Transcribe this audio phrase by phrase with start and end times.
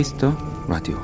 [0.00, 0.34] 키스 더
[0.66, 0.98] 라디오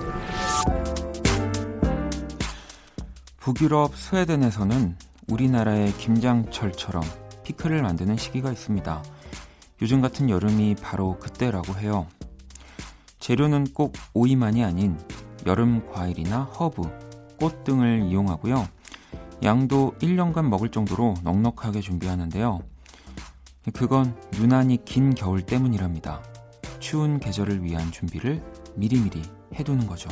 [3.36, 4.96] 북유럽 스웨덴에서는
[5.28, 7.02] 우리나라의 김장철처럼
[7.44, 9.04] 피클을 만드는 시기가 있습니다.
[9.82, 12.06] 요즘 같은 여름이 바로 그때라고 해요.
[13.18, 14.98] 재료는 꼭 오이만이 아닌
[15.44, 16.80] 여름 과일이나 허브,
[17.38, 18.66] 꽃 등을 이용하고요.
[19.42, 22.60] 양도 1년간 먹을 정도로 넉넉하게 준비하는데요.
[23.74, 26.22] 그건 유난히 긴 겨울 때문이랍니다.
[26.78, 28.42] 추운 계절을 위한 준비를
[28.76, 29.22] 미리미리
[29.54, 30.08] 해두는 거죠.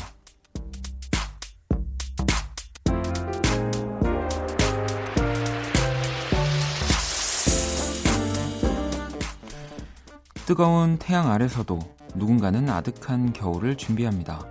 [10.46, 11.78] 뜨거운 태양 아래서도
[12.14, 14.46] 누군가는 아득한 겨울을 준비합니다.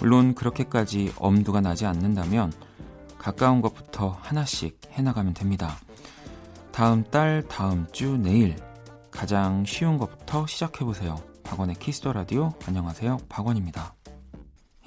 [0.00, 2.52] 물론 그렇게까지 엄두가 나지 않는다면
[3.18, 5.76] 가까운 것부터 하나씩 해나가면 됩니다.
[6.72, 8.56] 다음 달, 다음 주, 내일
[9.10, 11.16] 가장 쉬운 것부터 시작해보세요.
[11.48, 13.20] 박원의 키스 더 라디오 안녕하세요.
[13.30, 13.94] 박원입니다.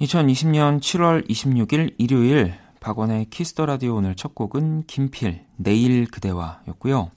[0.00, 7.10] 2020년 7월 26일 일요일 박원의 키스 더 라디오 오늘 첫 곡은 김필 내일 그대와였고요.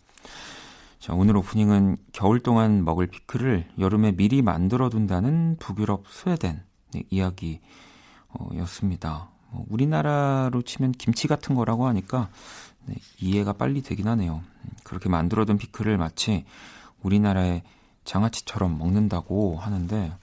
[0.98, 6.64] 자, 오늘 오프닝은 겨울 동안 먹을 피클을 여름에 미리 만들어 둔다는 북유럽 스웨덴
[7.12, 7.60] 이야기였습니다.
[9.52, 12.30] 뭐 우리나라로 치면 김치 같은 거라고 하니까
[12.88, 14.42] 네, 이해가 빨리 되긴 하네요.
[14.84, 16.46] 그렇게 만들어둔 피클을 마치
[17.04, 17.62] 우리나라의
[18.06, 20.14] 장아찌처럼 먹는다고 하는데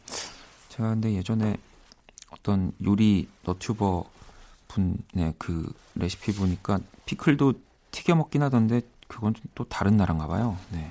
[0.69, 1.57] 제가 근데 예전에
[2.31, 4.05] 어떤 요리 너튜버
[4.69, 7.55] 분의 그 레시피 보니까 피클도
[7.91, 10.57] 튀겨 먹긴 하던데 그건 또 다른 나라인가 봐요.
[10.71, 10.91] 네.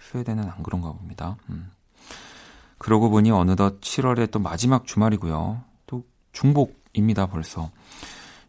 [0.00, 1.36] 스웨덴은 안 그런가 봅니다.
[1.50, 1.70] 음.
[2.78, 5.62] 그러고 보니 어느덧 7월의 또 마지막 주말이고요.
[5.86, 7.70] 또 중복입니다, 벌써.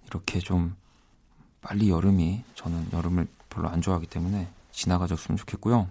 [0.07, 0.75] 이렇게 좀
[1.61, 5.89] 빨리 여름이 저는 여름을 별로 안 좋아하기 때문에 지나가줬으면 좋겠고요.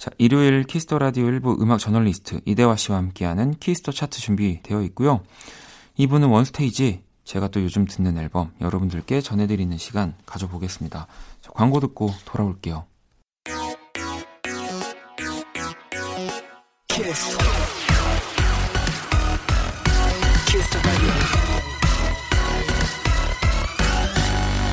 [0.00, 4.80] 자, 일요일 키스 더 라디오 1부 음악 저널리스트 이대화 씨와 함께하는 키스 더 차트 준비되어
[4.84, 5.20] 있고요.
[5.98, 11.06] 2부는 원스테이지 제가 또 요즘 듣는 앨범 여러분들께 전해드리는 시간 가져보겠습니다.
[11.42, 12.86] 자, 광고 듣고 돌아올게요.
[16.88, 17.36] 키스.
[20.46, 20.78] 키스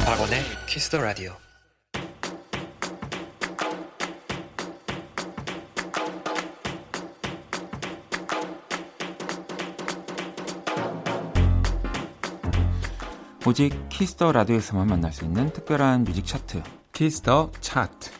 [0.06, 1.47] 박원의 키스 더 라디오.
[13.48, 18.12] 오직 키스 더 라디오에서만 만날 수 있는 특별한 뮤직 차트 키스 더 차트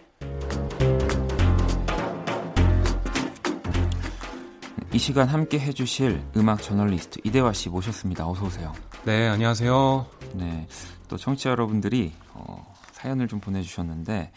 [4.94, 8.26] 이 시간 함께 해주실 음악 저널리스트 이대화 씨 모셨습니다.
[8.26, 8.72] 어서 오세요.
[9.04, 10.06] 네, 안녕하세요.
[10.36, 10.66] 네,
[11.10, 14.32] 또 청취자 여러분들이 어, 사연을 좀 보내주셨는데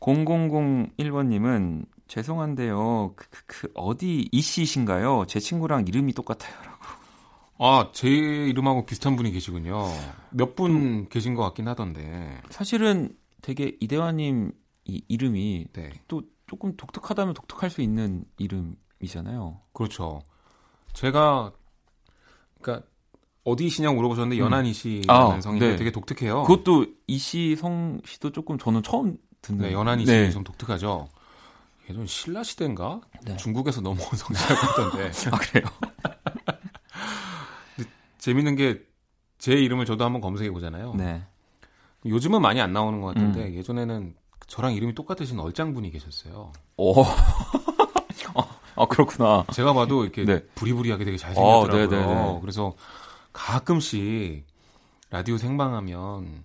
[0.00, 3.12] 0001번님은 죄송한데요.
[3.14, 5.26] 그, 그, 그 어디 이씨신가요?
[5.28, 6.71] 제 친구랑 이름이 똑같아요.
[7.58, 9.86] 아, 제 이름하고 비슷한 분이 계시군요.
[10.30, 12.40] 몇분 음, 계신 것 같긴 하던데.
[12.50, 14.52] 사실은 되게 이대화님
[14.84, 15.92] 이 이름이 네.
[16.08, 19.60] 또 조금 독특하다면 독특할 수 있는 이름이잖아요.
[19.72, 20.22] 그렇죠.
[20.92, 21.52] 제가
[22.60, 22.86] 그러니까
[23.44, 24.44] 어디시냐 고 물어보셨는데 음.
[24.44, 25.76] 연한 이 씨라는 아, 성인데 네.
[25.76, 26.42] 되게 독특해요.
[26.42, 29.60] 그것도 이씨 성 씨도 조금 저는 처음 듣는.
[29.68, 30.28] 네, 연한이 네.
[30.28, 31.08] 씨좀 독특하죠.
[31.90, 33.00] 예전 신라 시대인가?
[33.24, 33.36] 네.
[33.36, 35.10] 중국에서 넘어온 성씨라고 했던데.
[35.30, 35.64] 아 그래요?
[38.22, 38.92] 재밌는 게
[39.42, 40.94] 제 이름을 저도 한번 검색해 보잖아요.
[40.94, 41.20] 네.
[42.06, 43.54] 요즘은 많이 안 나오는 것 같은데 음.
[43.54, 44.14] 예전에는
[44.46, 46.52] 저랑 이름이 똑같으신 얼짱 분이 계셨어요.
[46.76, 47.02] 오.
[48.76, 49.44] 아, 그렇구나.
[49.52, 50.44] 제가 봐도 이렇게 네.
[50.54, 52.00] 부리부리하게 되게 잘생겼더라고요.
[52.08, 52.76] 어, 그래서
[53.32, 54.46] 가끔씩
[55.10, 56.44] 라디오 생방하면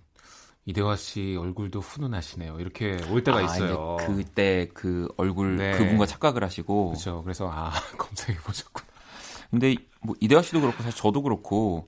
[0.64, 2.58] 이대화 씨 얼굴도 훈훈하시네요.
[2.58, 3.96] 이렇게 올 때가 아, 있어요.
[4.00, 5.70] 그때 그 얼굴 네.
[5.78, 6.88] 그분과 착각을 하시고.
[6.88, 7.22] 그렇죠.
[7.22, 8.87] 그래서 아 검색해 보셨구나.
[9.50, 11.86] 근데 뭐 이대화 씨도 그렇고 사실 저도 그렇고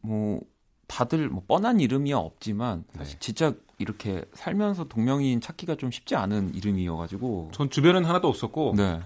[0.00, 0.40] 뭐
[0.86, 3.20] 다들 뭐 뻔한 이름이야 없지만 사실 네.
[3.20, 9.00] 진짜 이렇게 살면서 동명이인 찾기가 좀 쉽지 않은 이름이어가지고 전 주변엔 하나도 없었고 네.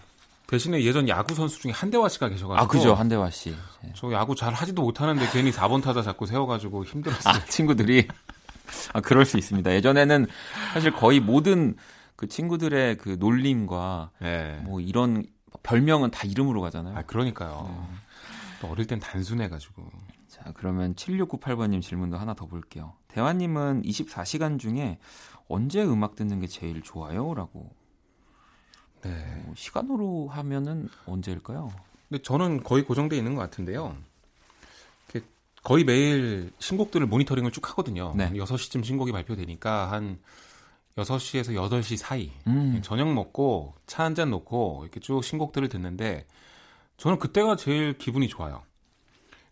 [0.47, 3.51] 대신에 예전 야구 선수 중에 한대화 씨가 계셔가지고 아 그죠 한대화 씨.
[3.83, 3.93] 네.
[3.95, 7.35] 저 야구 잘 하지도 못하는데 괜히 4번 타자 자꾸 세워가지고 힘들었어요.
[7.35, 8.09] 아, 친구들이
[8.93, 9.73] 아 그럴 수 있습니다.
[9.73, 10.27] 예전에는
[10.73, 11.77] 사실 거의 모든
[12.17, 14.61] 그 친구들의 그 놀림과 네.
[14.65, 15.25] 뭐 이런
[15.63, 16.97] 별명은 다 이름으로 가잖아요.
[16.97, 17.89] 아 그러니까요.
[17.91, 17.97] 네.
[18.61, 19.91] 또 어릴 땐 단순해가지고.
[20.29, 22.95] 자, 그러면 7698번님 질문도 하나 더 볼게요.
[23.09, 24.99] 대화님은 24시간 중에
[25.49, 27.35] 언제 음악 듣는 게 제일 좋아요?
[27.35, 27.71] 라고.
[29.03, 29.45] 네.
[29.47, 31.73] 어, 시간으로 하면은 언제일까요?
[32.09, 33.97] 근데 저는 거의 고정돼 있는 것 같은데요.
[35.63, 38.15] 거의 매일 신곡들을 모니터링을 쭉 하거든요.
[38.17, 38.31] 네.
[38.31, 40.19] 6시쯤 신곡이 발표되니까 한
[40.97, 42.81] 6시에서 8시 사이 음.
[42.83, 46.27] 저녁 먹고 차 한 잔 놓고 이렇게 쭉 신곡들을 듣는데
[46.97, 48.63] 저는 그때가 제일 기분이 좋아요.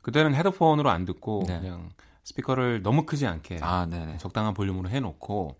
[0.02, 1.60] 그때는 헤드폰으로 안 듣고 네.
[1.60, 1.90] 그냥
[2.24, 3.86] 스피커를 너무 크지 않게 아,
[4.18, 5.56] 적당한 볼륨으로 해놓고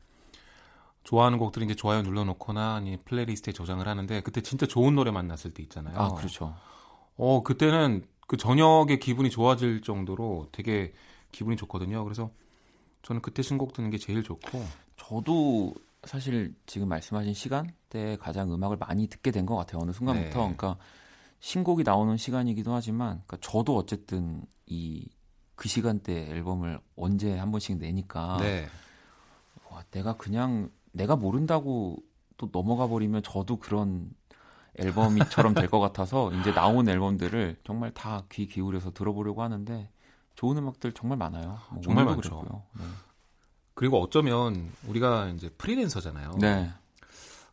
[1.04, 5.62] 좋아하는 곡들 이제 좋아요 눌러놓거나 아니 playlist에 저장을 하는데 그때 진짜 좋은 노래 만났을 때
[5.62, 5.96] 있잖아요.
[5.98, 6.54] 아 그렇죠.
[7.16, 10.92] 어 그때는 그 저녁에 기분이 좋아질 정도로 되게
[11.32, 12.04] 기분이 좋거든요.
[12.04, 12.30] 그래서
[13.02, 14.62] 저는 그때 신곡 듣는 게 제일 좋고
[14.98, 15.72] 저도
[16.04, 19.80] 사실 지금 말씀하신 시간대에 가장 음악을 많이 듣게 된 것 같아요.
[19.82, 20.38] 어느 순간부터.
[20.48, 20.54] 네.
[20.56, 20.76] 그러니까
[21.40, 25.08] 신곡이 나오는 시간이기도 하지만 그러니까 저도 어쨌든 이
[25.54, 28.68] 그 시간대 앨범을 언제 한 번씩 내니까 네.
[29.72, 31.96] 와, 내가 그냥 내가 모른다고
[32.36, 34.08] 또 넘어가 버리면 저도 그런
[34.76, 39.90] 앨범이처럼 될 것 같아서 이제 나온 앨범들을 정말 다 귀 기울여서 들어보려고 하는데
[40.36, 41.58] 좋은 음악들 정말 많아요.
[41.72, 42.44] 뭐 정말 많죠.
[42.78, 42.84] 네.
[43.78, 46.38] 그리고 어쩌면 우리가 이제 프리랜서잖아요.
[46.40, 46.68] 네.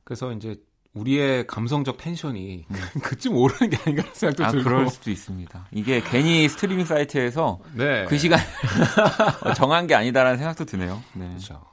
[0.03, 0.59] 그래서 이제
[0.95, 2.75] 우리의 감성적 텐션이 음.
[3.03, 4.63] 그쯤 오르는 게 아닌가 생각도 아, 들고.
[4.63, 5.67] 그럴 수도 있습니다.
[5.69, 8.05] 이게 괜히 스트리밍 사이트에서 네.
[8.05, 8.39] 그 시간
[9.55, 11.03] 정한 게 아니다라는 생각도 드네요.
[11.13, 11.27] 네.
[11.27, 11.63] 그렇죠.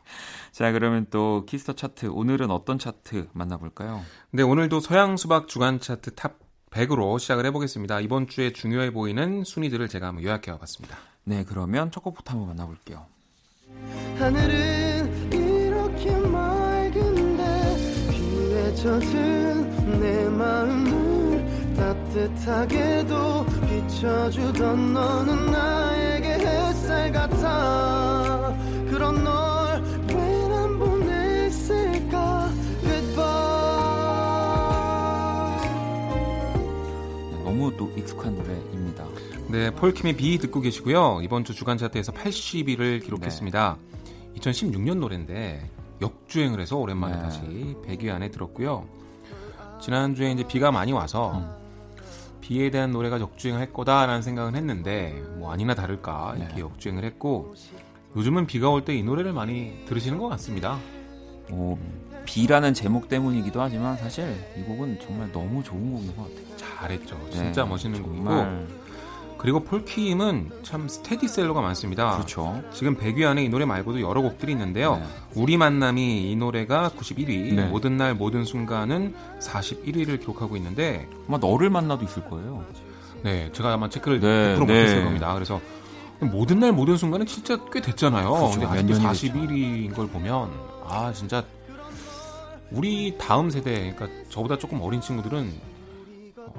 [0.50, 4.04] 자, 그러면 또 키스 더 차트 오늘은 어떤 차트 만나볼까요?
[4.32, 8.00] 네, 오늘도 서양 수박 주간 차트 top 100으로 시작을 해보겠습니다.
[8.00, 10.98] 이번 주에 중요해 보이는 순위들을 제가 한번 요약해봤습니다.
[11.24, 13.06] 네, 그러면 첫 곡부터 한번 만나볼게요.
[14.18, 17.76] 하늘은 이렇게 맑은데
[18.10, 21.44] 비에 젖은 내 마음을
[21.76, 28.54] 따뜻하게도 비춰주던 너는 나에게 햇살 같아.
[28.90, 29.51] 그런 너
[39.52, 41.20] 네, 폴킴의 비 듣고 계시고요.
[41.22, 43.76] 이번 주 주간 차트에서 80위를 기록했습니다.
[44.34, 44.40] 네.
[44.40, 45.68] 2016년 노래인데
[46.00, 47.20] 역주행을 해서 오랜만에 네.
[47.22, 47.40] 다시
[47.86, 48.86] 100위 안에 들었고요.
[49.80, 51.50] 지난주에 이제 비가 많이 와서 음.
[52.40, 56.60] 비에 대한 노래가 역주행할 거다라는 생각은 했는데 뭐 아니나 다를까 이렇게 네.
[56.60, 57.54] 역주행을 했고
[58.16, 60.78] 요즘은 비가 올 때 이 노래를 많이 들으시는 것 같습니다.
[61.50, 61.76] 오,
[62.24, 66.56] 비라는 제목 때문이기도 하지만 사실 이 곡은 정말 너무 좋은 곡인 것 같아요.
[66.56, 67.18] 잘했죠.
[67.26, 68.24] 네, 진짜 네, 멋있는 곡이고.
[69.42, 72.12] 그리고 폴킴은 참 스테디셀러가 많습니다.
[72.12, 72.62] 그렇죠.
[72.72, 74.96] 지금 100위 안에 이 노래 말고도 여러 곡들이 있는데요.
[74.96, 75.04] 네.
[75.34, 77.66] 우리 만남이 이 노래가 91위, 네.
[77.66, 82.64] 모든 날 모든 순간은 41위를 기록하고 있는데 아마 너를 만나도 있을 거예요.
[83.24, 85.04] 네, 제가 아마 체크를 네, 100% 못했을 네.
[85.04, 85.34] 겁니다.
[85.34, 85.60] 그래서
[86.20, 88.30] 모든 날 모든 순간은 진짜 꽤 됐잖아요.
[88.30, 88.60] 그렇죠.
[88.60, 90.50] 근데 아직도 41위인 걸 보면
[90.86, 91.42] 아 진짜
[92.70, 95.71] 우리 다음 세대, 그러니까 저보다 조금 어린 친구들은 어,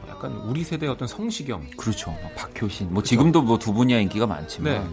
[0.10, 1.66] 약간 우리 세대의 어떤 성시경.
[1.78, 2.12] 그렇죠.
[2.12, 2.88] 뭐 박효신.
[2.88, 3.10] 뭐 그렇죠?
[3.10, 4.74] 지금도 뭐 두 분이야 인기가 많지만.
[4.74, 4.90] 네.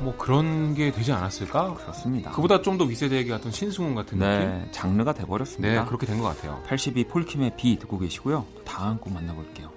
[0.00, 1.72] 뭐 그런 게 되지 않았을까?
[1.74, 2.30] 그렇습니다.
[2.32, 4.68] 그보다 좀더 윗세대에게 같은 신승훈 같은 네, 느낌?
[4.72, 5.80] 장르가 돼버렸습니다.
[5.82, 6.62] 네, 그렇게 된 것 같아요.
[6.66, 8.44] 82 폴킴의 비 듣고 계시고요.
[8.66, 9.70] 다음 곡 만나볼게요.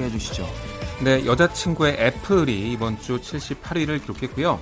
[0.00, 0.48] 소개해 주시죠.
[1.02, 4.58] 네, 여자친구의 애플이 이번 주 78위를 기록했고요.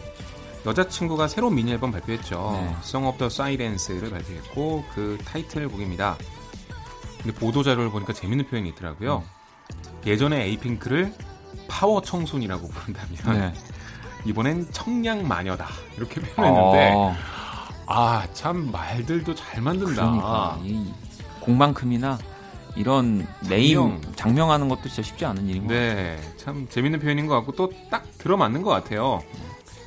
[0.66, 2.50] 여자친구가 새로운 미니 앨범 발표했죠.
[2.61, 2.76] 네.
[2.80, 6.16] Song of the Silence를 발표했고 그 타이틀곡입니다.
[7.23, 9.23] 근데 보도 자료를 보니까 재밌는 표현이 있더라고요.
[9.25, 9.99] 음.
[10.07, 11.14] 예전에 에이핑크를
[11.68, 13.54] 파워 청순이라고 부른다면 네.
[14.25, 17.14] 이번엔 청량 마녀다 이렇게 표현했는데 어...
[17.87, 19.95] 아참 말들도 잘 만든다.
[19.95, 20.92] 그러니까 이
[21.40, 22.18] 공만큼이나
[22.78, 24.50] 이런 네임 장명.
[24.50, 26.37] 하는 것도 진짜 쉽지 않은 일인 것 네, 같아요.
[26.37, 29.23] 참 재밌는 표현인 것 같고 또 딱 들어맞는 것 같아요.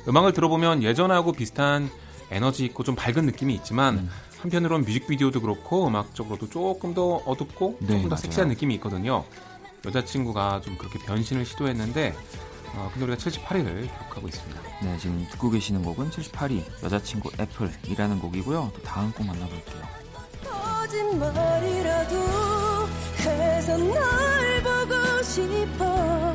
[0.08, 1.90] 음악을 들어보면 예전하고 비슷한
[2.30, 4.10] 에너지 있고 좀 밝은 느낌이 있지만 음.
[4.40, 8.16] 한편으로는 뮤직비디오도 그렇고 음악적으로도 조금 더 어둡고 네, 조금 더 맞아요.
[8.22, 9.24] 섹시한 느낌이 있거든요.
[9.86, 12.14] 여자친구가 좀 그렇게 변신을 시도했는데
[12.74, 14.60] 어, 그 노래가 78위를 기록하고 있습니다.
[14.82, 18.72] 네, 지금 듣고 계시는 곡은 78위 여자친구 애플이라는 곡이고요.
[18.74, 19.82] 또 다음 곡 만나볼게요.
[23.62, 23.94] 해서 널
[24.64, 26.31] 보고 싶어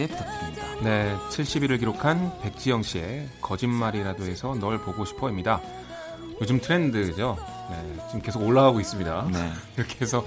[0.00, 0.66] 소개 부탁드립니다.
[0.82, 5.60] 네, 70일을 기록한 백지영 씨의 거짓말이라도 해서 널 보고 싶어입니다.
[6.40, 7.36] 요즘 트렌드죠.
[7.70, 9.28] 네, 지금 계속 올라가고 있습니다.
[9.32, 9.52] 네.
[9.76, 10.24] 이렇게 해서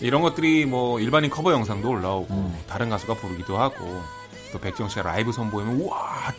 [0.00, 2.58] 이런 것들이 뭐 일반인 커버 영상도 올라오고 음.
[2.66, 4.02] 다른 가수가 부르기도 하고
[4.52, 6.32] 또 백지영 씨가 라이브 선보이면 우와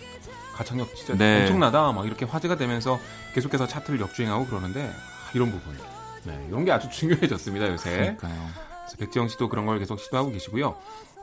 [0.53, 1.41] 가창력 진짜 네.
[1.41, 2.99] 엄청나다 막 이렇게 화제가 되면서
[3.33, 5.77] 계속해서 차트를 역주행하고 그러는데 아, 이런 부분
[6.23, 7.89] 네, 이런 게 아주 중요해졌습니다 요새.
[8.17, 8.71] 그러니까요.
[8.99, 10.75] 백지영 씨도 그런 걸 계속 시도하고 계시고요.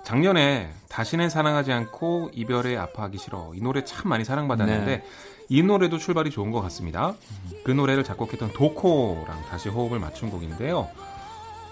[0.08, 5.04] 작년에 다시는 사랑하지 않고 이별에 아파하기 싫어 이 노래 참 많이 사랑받았는데 네.
[5.50, 7.14] 이 노래도 출발이 좋은 것 같습니다.
[7.62, 10.88] 그 노래를 작곡했던 도코랑 다시 호흡을 맞춘 곡인데요.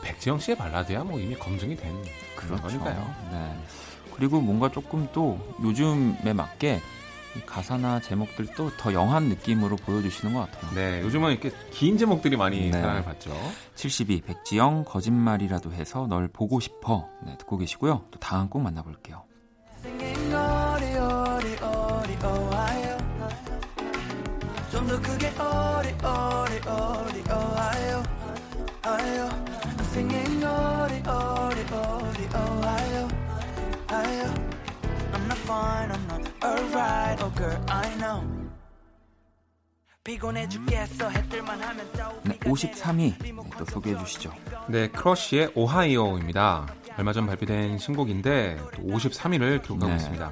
[0.03, 1.95] 백지영 씨의 발라드야 뭐 이미 검증이 된
[2.37, 2.79] 그런 그렇죠.
[2.79, 3.15] 거니까요.
[3.33, 3.59] 네.
[4.15, 6.83] 그리고 뭔가 조금 또 요즘에 맞게
[7.45, 10.75] 가사나 제목들도 더 영한 느낌으로 보여주시는 것 같아요.
[10.75, 12.73] 네, 요즘은 이렇게 긴 제목들이 많이 네.
[12.73, 13.33] 사랑을 받죠.
[13.75, 18.05] 72 백지영 거짓말이라도 해서 널 보고 싶어 네, 듣고 계시고요.
[18.11, 19.25] 또 다음 곡 만나볼게요.
[36.47, 38.47] Alright oh girl I know
[42.23, 44.33] 네, 53위 네, 또 소개해 주시죠.
[44.69, 46.67] 네, 크러쉬의 오하이오입니다.
[46.97, 49.97] 얼마 전 발표된 신곡인데 53위를 기록하고 네.
[49.97, 50.31] 있습니다.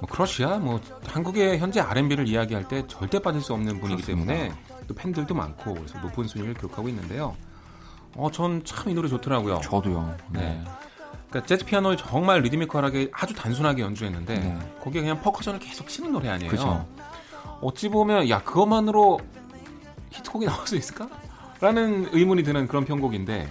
[0.00, 4.32] 뭐 크러쉬야 뭐 한국의 현재 R&B를 이야기할 때 절대 빠질 수 없는 분이기 그렇습니다.
[4.32, 4.54] 때문에
[4.86, 7.36] 또 팬들도 많고 그래서 높은 순위를 기록하고 있는데요.
[8.16, 9.60] 어, 전 참 이 노래 좋더라고요.
[9.60, 10.16] 저도요.
[10.30, 10.40] 네.
[10.40, 10.64] 네.
[11.34, 14.58] 그러니까 재즈 피아노를 정말 리드미컬하게 아주 단순하게 연주했는데 네.
[14.80, 16.48] 거기에 그냥 퍼커션을 계속 치는 노래 아니에요.
[16.48, 16.86] 그쵸.
[17.60, 19.18] 어찌 보면 야 그것만으로
[20.10, 21.08] 히트곡이 나올 수 있을까?
[21.60, 23.48] 라는 의문이 드는 그런 편곡인데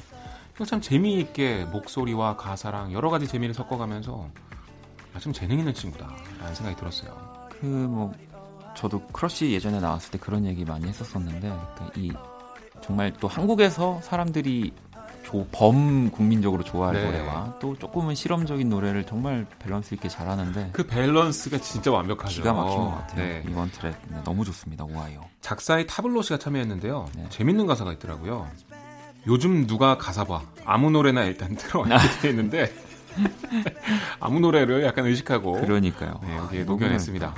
[0.65, 4.29] 참 재미있게 목소리와 가사랑 여러 가지 재미를 섞어가면서
[5.13, 7.11] 아, 좀 재능 있는 친구다라는 생각이 들었어요.
[7.49, 8.13] 그 뭐
[8.75, 12.13] 저도 크러쉬 예전에 나왔을 때 그런 얘기 많이 했었었는데 그러니까 이
[12.81, 14.92] 정말 또 한국에서 사람들이 조,
[15.51, 17.05] 범 국민적으로 좋아할 네.
[17.05, 22.35] 노래와 또 조금은 실험적인 노래를 정말 밸런스 있게 잘하는데 그 밸런스가 진짜 완벽하죠.
[22.35, 23.25] 기가 막힌 것 같아요.
[23.25, 23.43] 네.
[23.49, 24.83] 이번 트랙 네, 너무 좋습니다.
[24.83, 25.21] 오하이오.
[25.41, 27.07] 작사에 타블로 씨가 참여했는데요.
[27.15, 27.25] 네.
[27.29, 28.47] 재밌는 가사가 있더라고요.
[29.25, 32.73] 요즘 누가 가사 봐 아무 노래나 일단 들어 이렇게 돼 있는데
[34.19, 36.19] 아무 노래를 약간 의식하고 그러니까요.
[36.23, 37.33] 네, 여기에 아, 녹여냈습니다.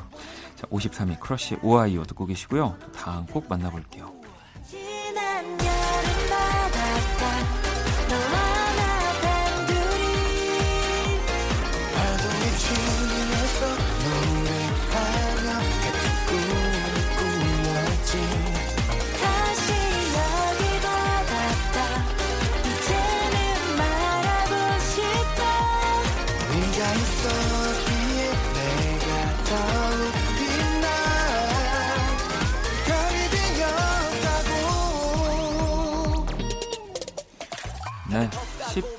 [0.56, 2.76] 자, 53위 크러쉬 오하이오 듣고 계시고요.
[2.96, 4.12] 다음 곡 만나볼게요.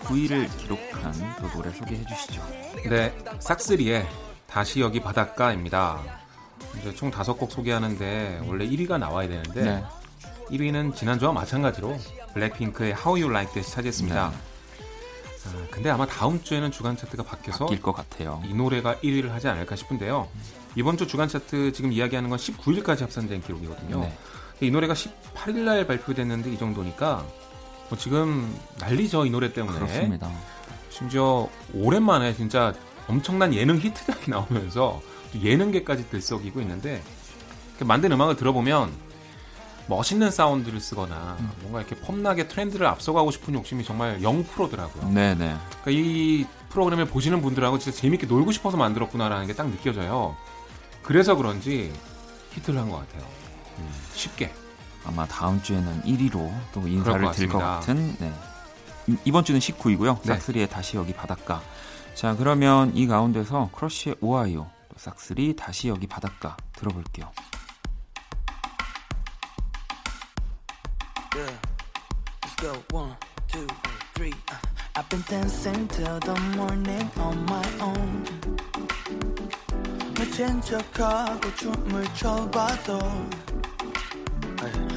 [0.06, 2.42] 19위를 기록한 또 노래 소개해 주시죠.
[2.88, 4.06] 네, 싹스리의
[4.46, 6.00] 다시 여기 바닷가입니다.
[6.78, 9.84] 이제 총 다섯 곡 소개하는데 원래 1위가 나와야 되는데 네.
[10.50, 11.96] 1위는 지난주와 마찬가지로
[12.34, 14.30] 블랙핑크의 How You Like This 차지했습니다.
[14.30, 14.36] 네.
[15.46, 18.42] 아, 근데 아마 다음 주에는 주간 차트가 바뀌어서 바뀔 것 같아요.
[18.46, 20.28] 이 노래가 1위를 하지 않을까 싶은데요.
[20.74, 24.00] 이번 주 주간 차트 지금 이야기하는 건 19일까지 합산된 기록이거든요.
[24.00, 24.16] 네.
[24.60, 27.24] 이 노래가 18일 날 발표됐는데 이 정도니까
[27.88, 29.78] 뭐 지금 난리죠 이 노래 때문에.
[29.78, 30.30] 그렇습니다.
[30.90, 32.72] 심지어 오랜만에 진짜
[33.08, 35.00] 엄청난 예능 히트작이 나오면서
[35.40, 37.02] 예능계까지 들썩이고 있는데
[37.80, 38.90] 만든 음악을 들어보면
[39.88, 41.50] 멋있는 사운드를 쓰거나 음.
[41.60, 45.10] 뭔가 이렇게 폼나게 트렌드를 앞서가고 싶은 욕심이 정말 0%더라고요.
[45.12, 45.36] 네네.
[45.82, 50.36] 그러니까 이 프로그램을 보시는 분들하고 진짜 재밌게 놀고 싶어서 만들었구나라는 게 딱 느껴져요.
[51.02, 51.92] 그래서 그런지
[52.54, 53.28] 히트를 한 것 같아요.
[53.78, 54.52] 음, 쉽게.
[55.06, 58.32] 아마 다음 주에는 1위로 또 인사를 드릴 것 같은 네.
[59.24, 60.20] 이번 주는 19위고요.
[60.22, 60.26] 네.
[60.34, 61.62] 싹스리의 다시 여기 바닷가.
[62.14, 67.30] 자 그러면 이 가운데서 크러쉬의 오하이오, 또 싹스리 다시 여기 바닷가 들어볼게요.
[71.34, 71.52] Yeah.
[72.42, 72.72] Let's go.
[72.96, 73.14] One,
[73.48, 73.66] two,
[74.14, 74.32] three.
[74.50, 74.56] Uh.
[74.96, 78.24] I've been dancing till the morning on my own.
[80.14, 82.98] 미친 척하고 춤을 춰봐도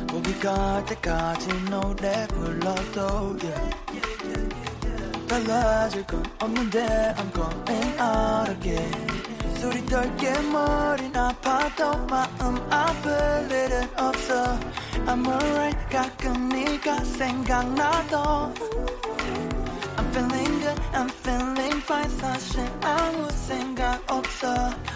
[0.08, 3.80] 거기 갈 때까지 노래 불러도 yeah.
[5.30, 9.20] 달라질 건 없는데 I'm going out again
[9.60, 14.58] 소리 떨게 머리 아파도 마음 아플 일은 없어
[15.06, 18.54] I'm alright 가끔 네가 생각나도
[19.98, 24.48] I'm feeling good I'm feeling fine 사실 아무 생각 없어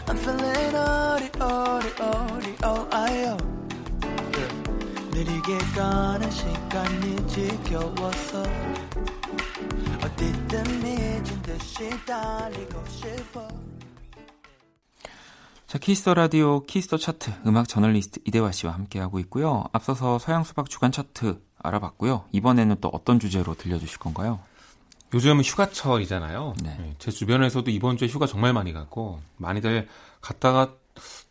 [0.07, 3.37] I'm feeling 어리 어리 어리 Ohio
[5.23, 8.43] 느리게 가는 시간이 지겨워서
[10.03, 13.47] 어디든 미친 듯이 달리고 싶어
[15.65, 19.63] 자, 키스터 라디오 키스터 차트 음악 저널리스트 이대화 씨와 함께하고 있고요.
[19.71, 22.25] 앞서서 서양 수박 주간 차트 알아봤고요.
[22.33, 24.41] 이번에는 또 어떤 주제로 들려주실 건가요?
[25.13, 26.55] 요즘 휴가철이잖아요.
[26.61, 26.75] 네.
[26.77, 29.87] 네, 제 주변에서도 이번 주에 휴가 정말 많이 갔고 많이들
[30.19, 30.75] 갔다가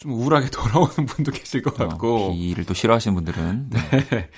[0.03, 4.05] 좀 우울하게 돌아오는 분도 계실 것 같고 어, 비를 또 싫어하시는 분들은 네.
[4.11, 4.29] 네.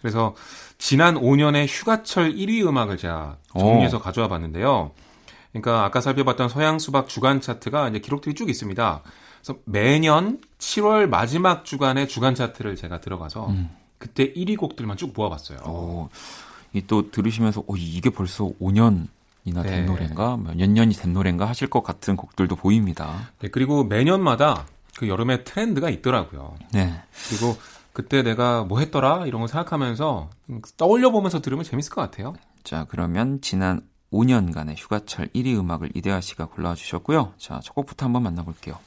[0.00, 0.34] 그래서
[0.76, 4.00] 지난 5년의 휴가철 1위 음악을 제가 정리해서 오.
[4.00, 4.90] 가져와 봤는데요.
[5.52, 9.02] 그러니까 아까 살펴봤던 서양 수박 주간 차트가 이제 기록들이 쭉 있습니다.
[9.40, 13.70] 그래서 매년 7월 마지막 주간의 주간 차트를 제가 들어가서 음.
[13.96, 15.60] 그때 1위 곡들만 쭉 모아봤어요.
[15.64, 16.10] 어,
[16.74, 19.06] 이또 들으시면서 어, 이게 벌써 5년
[19.46, 19.86] 이나 된 네.
[19.86, 23.30] 노래인가 몇 년이 된 노래인가 하실 것 같은 곡들도 보입니다.
[23.38, 24.66] 네, 그리고 매년마다
[24.96, 26.54] 그 여름의 트렌드가 있더라고요.
[26.72, 27.02] 네.
[27.28, 27.56] 그리고
[27.92, 30.30] 그때 내가 뭐 했더라 이런 거 생각하면서
[30.76, 32.34] 떠올려 보면서 들으면 재밌을 것 같아요.
[32.64, 33.82] 자, 그러면 지난
[34.12, 37.34] 5년간의 휴가철 1위 음악을 이대하 씨가 골라 주셨고요.
[37.38, 38.78] 자, 첫 곡부터 한번 만나 볼게요.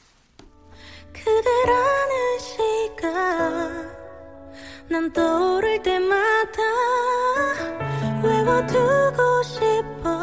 [1.14, 3.98] 그대라는 시간
[4.90, 6.62] 난 떠오를 때마다
[8.24, 10.18] 외워두고 싶어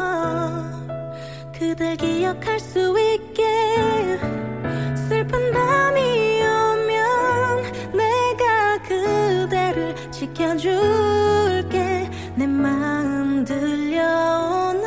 [1.57, 3.24] 그댈 기억할 수 있게
[10.57, 14.85] 지켜줄게 내 마음 들려오나요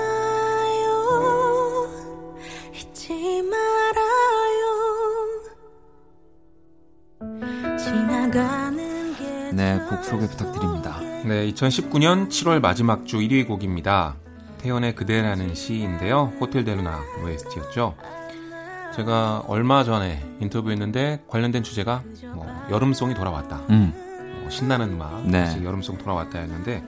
[2.75, 4.67] 잊지 말아요
[7.79, 10.99] 지나가는 게 네, 곡 소개 부탁드립니다.
[11.25, 14.17] 네, 2019년 7월 마지막 주 1위 곡입니다.
[14.59, 16.33] 태연의 그대라는 시인데요.
[16.41, 17.95] 호텔 데루나 OST였죠.
[18.95, 22.03] 제가 얼마 전에 인터뷰했는데 관련된 주제가
[22.35, 23.63] 뭐 여름송이 돌아왔다.
[23.71, 24.08] 음, 뭐
[24.49, 25.61] 신나는 음악, 네.
[25.65, 26.83] 여름송 돌아왔다 했는데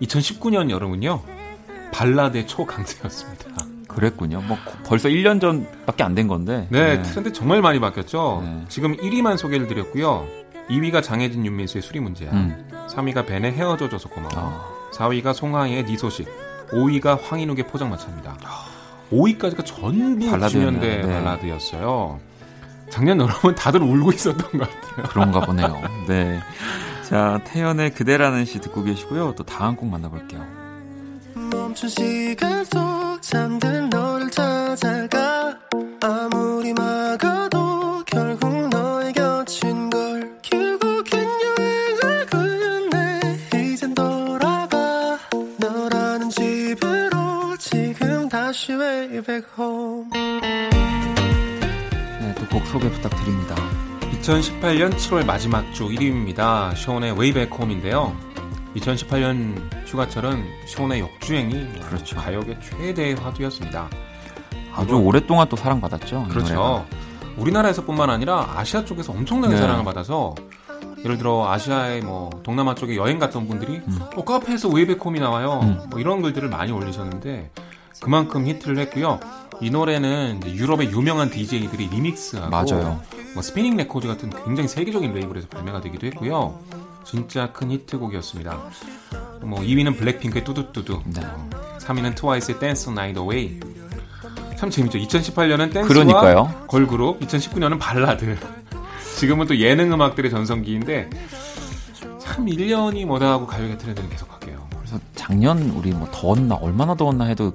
[0.00, 1.22] 2019년 여름은요.
[1.92, 3.44] 발라드의 초강세였습니다.
[3.86, 4.40] 그랬군요.
[4.42, 6.66] 뭐 고- 벌써 1년 전밖에 안 된 건데.
[6.70, 8.40] 네, 트렌드 정말 많이 바뀌었죠.
[8.44, 8.64] 네.
[8.68, 10.26] 지금 1위만 소개를 드렸고요.
[10.70, 12.30] 2위가 장혜진 윤민수의 수리 문제야.
[12.32, 12.66] 음.
[12.88, 14.30] 3위가 벤의 헤어져줘서 고마워.
[14.36, 16.26] 아, 4위가 송하이의 네 소식,
[16.70, 18.36] 5위가 황인욱의 포장마차입니다.
[19.12, 20.80] 5위까지가 전부 발라드였네요.
[20.80, 21.12] 90년대 네.
[21.12, 22.18] 발라드였어요.
[22.88, 25.06] 작년 여름은 다들 울고 있었던 것 같아요.
[25.10, 25.82] 그런가 보네요.
[26.08, 26.40] 네.
[27.12, 29.34] 자, 태연의 그대라는 시 듣고 계시고요.
[29.36, 30.42] 또 다음 곡 만나볼게요.
[31.34, 35.58] 멈춘 시간 속 잠든 너를 찾아가
[36.00, 43.20] 아무리 막아도 결국 너의 곁인 걸 결국엔 여행을 끝내
[43.72, 45.18] 이젠 돌아가
[45.58, 50.08] 너라는 집으로 지금 다시 way back home
[52.20, 53.81] 네, 또 곡 소개 부탁드립니다.
[54.22, 56.76] 2018년 7월 마지막 주 1위입니다.
[56.76, 58.16] 쇼의 웨이백 홈인데요.
[58.76, 62.16] 2018년 휴가철은 쇼의 역주행이 그렇죠.
[62.16, 63.90] 가요계 최대의 화두였습니다.
[64.74, 66.26] 아주 오랫동안 또 사랑받았죠.
[66.28, 66.86] 이 그렇죠.
[67.36, 69.60] 우리나라에서뿐만 아니라 아시아 쪽에서 엄청나게 네.
[69.60, 70.36] 사랑을 받아서
[71.04, 73.98] 예를 들어 아시아의 뭐 동남아 쪽에 여행 갔던 분들이 음.
[74.14, 75.60] 어, 카페에서 Way Back Home이 나와요.
[75.64, 75.80] 음.
[75.90, 77.50] 뭐 이런 글들을 많이 올리셨는데
[78.00, 79.18] 그만큼 히트를 했고요.
[79.60, 83.00] 이 노래는 유럽의 유명한 DJ들이 리믹스하고 맞아요.
[83.34, 86.58] 뭐 스피닝 레코드 같은 굉장히 세계적인 레이블에서 발매가 되기도 했고요.
[87.04, 88.58] 진짜 큰 히트곡이었습니다.
[89.42, 91.20] 뭐 2위는 블랙핑크의 뚜두뚜두, 네.
[91.78, 93.58] 3위는 트와이스의 Dance The Night Away.
[94.56, 94.98] 참 재밌죠.
[94.98, 96.64] 2018년은 댄스와 그러니까요.
[96.68, 98.36] 걸그룹, 2019년은 발라드.
[99.18, 101.10] 지금은 또 예능 음악들의 전성기인데
[102.20, 104.66] 참 1년이 멀다 하고 가요계 트렌드는 계속 바뀌어요.
[104.78, 107.52] 그래서 작년 우리 뭐 더웠나 얼마나 더웠나 해도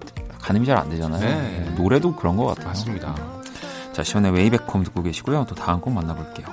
[0.47, 1.19] 가늠이 잘 안 되잖아요.
[1.19, 1.59] 네.
[1.65, 2.67] 네, 노래도 그런 것 같아요.
[2.67, 3.13] 맞습니다.
[3.91, 5.45] 자, 숀의 Way Back Home 듣고 계시고요.
[5.49, 6.47] 또 다음 곡 만나볼게요.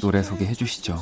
[0.00, 0.98] 노래 소개해 주시죠.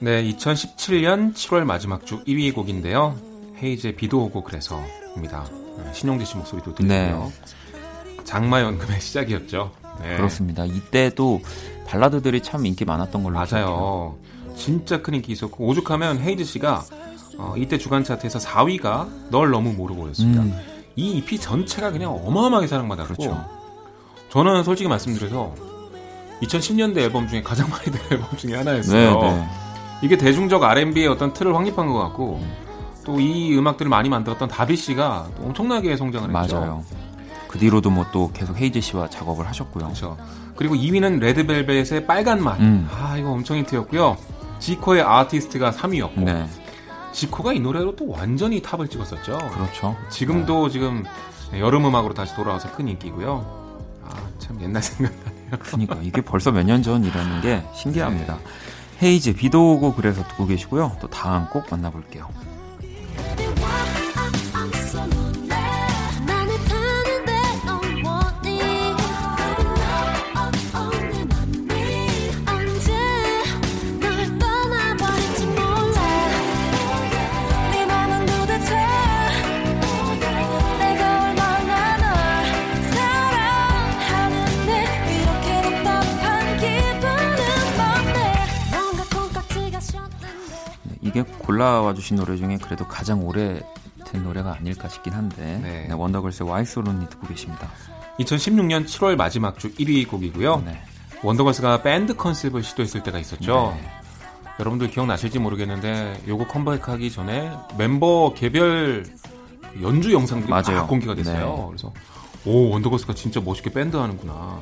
[0.00, 3.16] 네, 2017년 7월 마지막 주 2위 곡인데요.
[3.62, 5.44] 헤이즈의 비도 오고 그래서입니다.
[5.78, 7.32] 네, 신용재 씨 목소리도 들리고요.
[8.24, 9.70] 장마 연금의 시작이었죠.
[10.00, 10.16] 네.
[10.16, 10.64] 그렇습니다.
[10.64, 11.40] 이때도
[11.86, 13.66] 발라드들이 참 인기 많았던 걸로 기억해요.
[13.66, 14.18] 맞아요.
[14.56, 16.84] 진짜 큰 인기 있었고 오죽하면 헤이즈 씨가
[17.38, 20.42] 어, 이때 주간 차트에서 4위가 널 너무 모르고였습니다.
[20.42, 20.54] 음,
[20.96, 23.44] 이 EP 전체가 그냥 어마어마하게 사랑받았고 그렇죠.
[24.30, 25.54] 저는 솔직히 말씀드려서
[26.42, 29.20] 2010년대 앨범 중에 가장 많이 된 앨범 중에 하나였어요.
[29.20, 29.48] 네, 네.
[30.02, 32.42] 이게 대중적 R&B의 어떤 틀을 확립한 것 같고
[33.04, 36.60] 또 이 음악들을 많이 만들었던 다비 씨가 엄청나게 성장을 했죠.
[36.60, 36.84] 맞아요.
[37.48, 39.84] 그 뒤로도 뭐 또 계속 헤이즈 씨와 작업을 하셨고요.
[39.84, 40.16] 그렇죠.
[40.56, 42.60] 그리고 2위는 레드벨벳의 빨간 맛.
[42.60, 42.88] 음.
[42.92, 44.16] 아 이거 엄청 히트였고요.
[44.60, 46.46] 지코의 아티스트가 3위였고 네.
[47.12, 49.36] 지코가 이 노래로 또 완전히 탑을 찍었었죠.
[49.52, 49.96] 그렇죠.
[50.08, 50.72] 지금도 네.
[50.72, 51.04] 지금
[51.58, 53.44] 여름 음악으로 다시 돌아와서 큰 인기고요.
[54.04, 55.41] 아 참 옛날 생각나네요.
[55.58, 58.36] 그러니까 이게 벌써 몇 년 전이라는 게 신기합니다.
[58.36, 59.06] 네.
[59.08, 60.96] 헤이즈 비도 오고 그래서 듣고 계시고요.
[61.00, 62.28] 또 다음 곡 만나볼게요.
[91.62, 93.62] 골라와 주신 노래 중에 그래도 가장 오래
[94.06, 95.86] 된 노래가 아닐까 싶긴 한데 네.
[95.88, 97.70] 네, 원더걸스의 Why So Lonely 듣고 계십니다.
[98.18, 100.62] 2016년 7월 마지막 주 1위 곡이고요.
[100.66, 100.82] 네.
[101.22, 103.76] 원더걸스가 밴드 컨셉을 시도했을 때가 있었죠.
[103.76, 103.88] 네.
[104.58, 109.04] 여러분들 기억나실지 모르겠는데 요거 컴백하기 전에 멤버 개별
[109.80, 110.80] 연주 영상들이 맞아요.
[110.80, 111.56] 막 공개가 됐어요.
[111.56, 111.66] 네.
[111.68, 111.92] 그래서
[112.44, 114.58] 오 원더걸스가 진짜 멋있게 밴드 하는구나.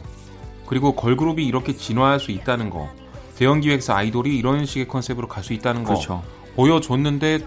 [0.67, 2.89] 그리고 걸그룹이 이렇게 진화할 수 있다는 거.
[3.37, 6.23] 대형 기획사 아이돌이 이런 식의 컨셉으로 갈 수 있다는 거 그렇죠.
[6.61, 7.41] 보여줬는데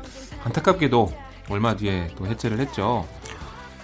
[0.44, 1.14] 안타깝게도
[1.50, 3.08] 얼마 뒤에 또 해체를 했죠.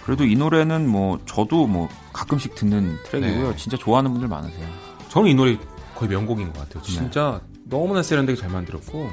[0.04, 3.50] 그래도 이 노래는 뭐 저도 뭐 가끔씩 듣는 트랙이고요.
[3.50, 3.56] 네.
[3.56, 4.66] 진짜 좋아하는 분들 많으세요.
[5.08, 5.56] 저는 이 노래
[5.94, 6.82] 거의 명곡인 것 같아요.
[6.82, 7.60] 진짜 네.
[7.64, 9.08] 너무나 세련되게 잘 만들었고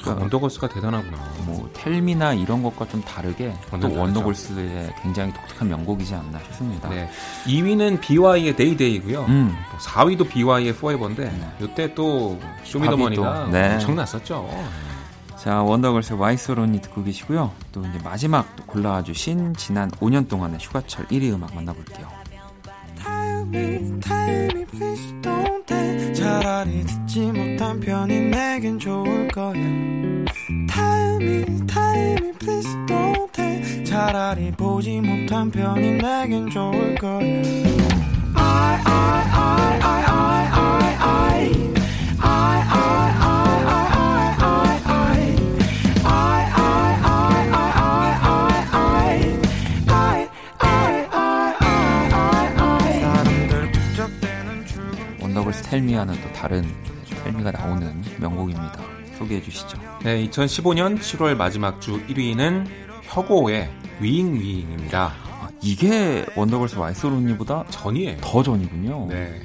[0.00, 1.16] 그러니까 원더걸스가 대단하구나.
[1.46, 6.88] 뭐 텔미나 이런 것과 좀 다르게 또 원더걸스의 굉장히 독특한 명곡이지 않나 싶습니다.
[6.88, 7.08] 네.
[7.46, 9.24] 2위는 비와이의 Day Day고요.
[9.26, 9.56] 음.
[9.70, 11.50] 또 4위도 BY의 포에버인데 네.
[11.60, 13.74] 이때 또 쇼미더머니가 네.
[13.74, 14.48] 엄청났었죠.
[15.46, 17.52] 자, 원더걸스의 Why So Lonely 듣고 계시고요.
[17.70, 22.08] 또 이제 마지막 또 골라주신 지난 5년 동안의 휴가철 1위 음악 만나볼게요.
[33.84, 37.20] 차라리 보지 못한 편이 내겐 좋을 거야.
[38.34, 41.65] I, I, I, I, I, I,
[55.70, 56.64] 텔미와는 또 다른
[57.24, 58.78] 텔미가 나오는 명곡입니다.
[59.18, 59.78] 소개해 주시죠.
[60.02, 62.66] 네, 2015년 7월 마지막 주 1위는
[63.02, 65.12] 혁오의 위잉 위잉입니다.
[65.40, 68.18] 아, 이게 원더걸스 와이스로니보다 전이에요.
[68.20, 69.06] 더 전이군요.
[69.08, 69.42] 네.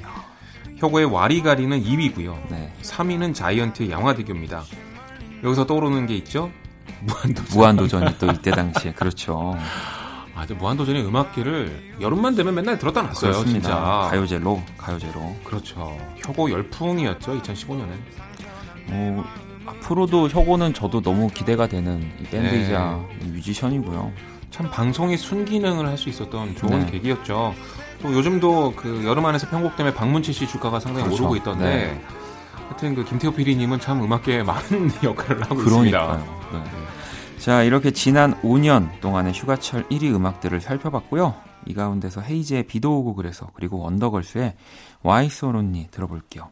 [0.76, 2.36] 혁오의 와리가리는 2위고요.
[2.50, 2.72] 네.
[2.82, 4.62] 3위는 자이언트의 양화대교입니다.
[5.42, 6.50] 여기서 떠오르는 게 있죠?
[7.00, 7.58] 무한도전.
[7.58, 9.56] 무한도전이 또 이때 당시에 그렇죠.
[10.34, 13.32] 아주 무한도전의 음악기를 여름만 되면 맨날 들었다 놨어요.
[13.32, 13.68] 그렇습니다.
[13.68, 14.08] 진짜.
[14.10, 15.36] 가요제로, 가요제로.
[15.44, 15.98] 그렇죠.
[16.16, 17.40] 혁오 열풍이었죠.
[17.40, 17.88] 2015년엔.
[18.86, 19.24] 뭐
[19.66, 23.26] 앞으로도 혁오는 저도 너무 기대가 되는 밴드이자 네.
[23.28, 24.12] 뮤지션이고요.
[24.50, 26.90] 참 방송의 순기능을 할 수 있었던 좋은 네.
[26.92, 27.54] 계기였죠.
[28.02, 31.22] 또 요즘도 그 여름 안에서 편곡 때문에 박문치 씨 주가가 상당히 그렇죠.
[31.24, 31.64] 오르고 있던데.
[31.64, 32.04] 네.
[32.68, 36.14] 하여튼 그 김태호 PD님은 참 음악계에 많은 역할을 하고 그러니까요.
[36.14, 36.16] 있습니다.
[36.52, 36.70] 네.
[37.42, 41.34] 자, 이렇게 지난 5년 동안의 휴가철 1위 음악들을 살펴봤고요.
[41.66, 44.54] 이 가운데서 헤이즈의 비도 오고 그래서 그리고 원더걸스의
[45.02, 46.50] 와이 소론니 들어볼게요.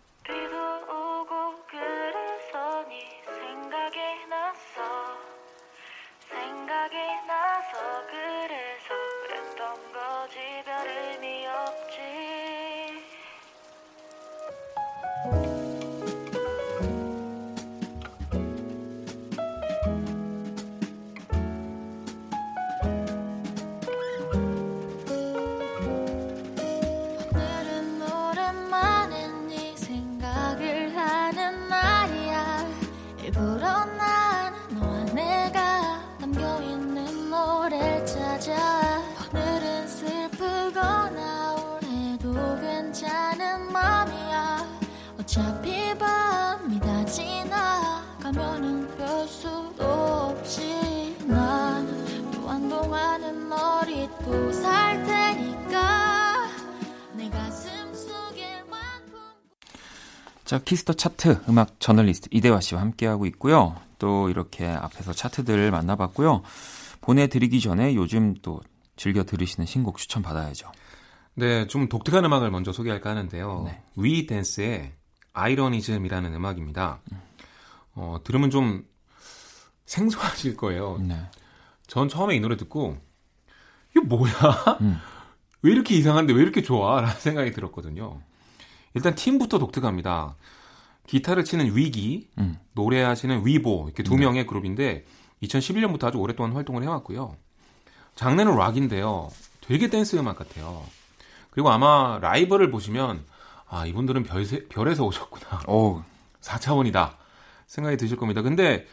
[33.71, 38.70] 그런 난 너와 내가 담겨있는 노래를 찾아.
[60.51, 63.77] 자, 키스터 차트 음악 저널리스트 이대화 씨와 함께하고 있고요.
[64.01, 66.43] 또 이렇게 앞에서 차트들을 만나봤고요.
[67.03, 68.61] 보내드리기 전에 요즘 또
[68.97, 70.73] 즐겨 들으시는 신곡 추천 받아야죠.
[71.35, 73.63] 네, 좀 독특한 음악을 먼저 소개할까 하는데요.
[73.67, 73.81] 네.
[73.95, 74.93] 위 댄스의
[75.35, 77.01] 아이러니즘이라는 음악입니다.
[77.95, 78.85] 어, 들으면 좀
[79.87, 80.99] 생소하실 거예요.
[80.99, 81.17] 네.
[81.87, 82.99] 전 처음에 이 노래 듣고
[83.93, 84.33] 이거 뭐야?
[84.81, 84.99] 음.
[85.63, 87.01] 왜 이렇게 이상한데 왜 이렇게 좋아?
[87.01, 88.21] 라는 생각이 들었거든요.
[88.95, 90.37] 일단 팀부터 독특합니다.
[91.07, 92.59] 기타를 치는 위기, 음.
[92.75, 94.21] 노래하시는 위보 이렇게 두 네.
[94.21, 95.05] 명의 그룹인데
[95.43, 97.37] 2011년부터 아주 오랫동안 활동을 해왔고요.
[98.15, 99.31] 장르는 락인데요.
[99.61, 100.85] 되게 댄스 음악 같아요.
[101.51, 103.25] 그리고 아마 라이브를 보시면
[103.69, 105.63] 아 이분들은 별세, 별에서 오셨구나.
[105.69, 106.03] 오.
[106.41, 107.15] 4차원이다
[107.67, 108.43] 생각이 드실 겁니다.
[108.43, 108.87] 근데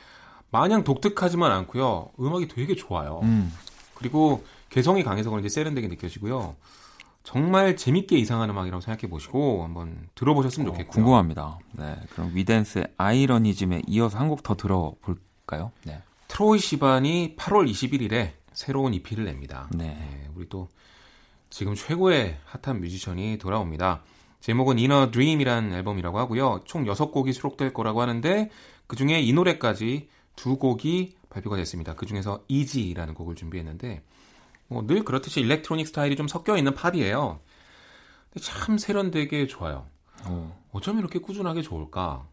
[0.50, 2.12] 마냥 독특하지만 않고요.
[2.20, 3.20] 음악이 되게 좋아요.
[3.24, 3.54] 음.
[3.96, 6.56] 그리고 개성이 강해서 그런지 세련되게 느껴지고요.
[7.28, 10.94] 정말 재밌게 이상한 음악이라고 생각해 보시고 한번 들어보셨으면 어, 좋겠고요.
[10.94, 11.60] 궁금합니다.
[11.74, 15.74] 네, 그럼 위댄스의 아이러니즘에 이어서 한 곡 더 들어볼까요?
[15.84, 16.02] 네.
[16.30, 19.68] 트로이 시반이 8월 21일에 새로운 EP를 냅니다.
[19.74, 19.88] 네.
[19.88, 20.30] 네.
[20.36, 20.70] 우리 또
[21.50, 24.04] 지금 최고의 핫한 뮤지션이 돌아옵니다.
[24.40, 26.62] 제목은 Inner Dream이라는 앨범이라고 하고요.
[26.63, 28.50] 총 6곡이 수록될 거라고 하는데
[28.88, 31.94] 그 중에 이 노래까지 두 곡이 발표가 됐습니다.
[31.96, 34.02] 그 중에서 Easy라는 곡을 준비했는데
[34.67, 37.39] 뭐 늘 그렇듯이 일렉트로닉 스타일이 좀 섞여 있는 팝이에요.
[38.34, 39.86] 근데 참 세련되게 좋아요.
[40.25, 40.58] 어.
[40.71, 42.25] 어쩜 이렇게 꾸준하게 좋을까?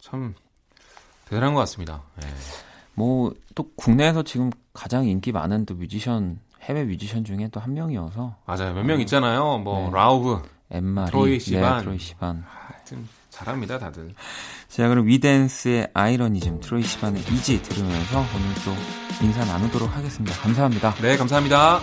[0.00, 0.34] 참
[1.26, 2.02] 대단한 것 같습니다.
[2.20, 2.26] 네.
[2.94, 8.36] 뭐 또 국내에서 지금 가장 인기 많은 또 뮤지션 해외 뮤지션 중에 또 한 명이어서
[8.46, 8.74] 맞아요.
[8.74, 9.58] 몇명 있잖아요.
[9.58, 9.90] 뭐 네.
[9.94, 12.44] 라우브, 앤마리, 트로이 시반, 네, 트로이 시반.
[12.46, 14.14] 하여튼 잘합니다, 다들.
[14.76, 20.36] 자, 그럼 위댄스의 아이러니즘, 트로이 시반의 이지 들으면서 오늘 또 인사 나누도록 하겠습니다.
[20.36, 20.94] 감사합니다.
[21.00, 21.80] 네, 감사합니다.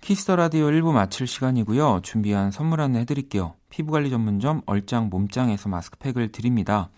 [0.00, 2.00] 키스터 라디오 1부 마칠 시간이고요.
[2.02, 3.54] 준비한 선물 안내 해드릴게요.
[3.68, 6.88] 피부관리 전문점 얼짱 몸짱에서 마스크팩을 드립니다.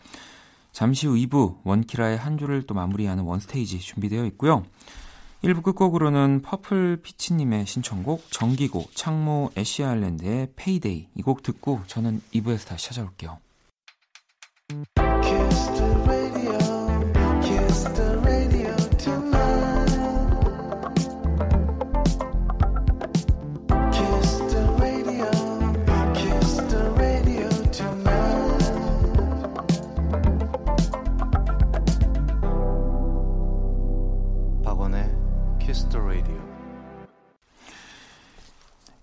[0.72, 4.64] 잠시 후 2부 원키라의 한 주를 또 마무리하는 원스테이지 준비되어 있고요.
[5.42, 12.68] 1부 끝곡으로는 퍼플 피치님의 신청곡 정기고 창모 애쉬 아일랜드의 Payday 이 곡 듣고 저는 2부에서
[12.68, 13.38] 다시 찾아올게요.